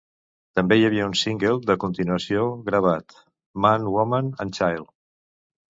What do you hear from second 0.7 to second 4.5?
hi havia un single de continuació gravat: "Man, Woman